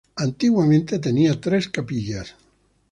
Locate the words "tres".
1.39-1.67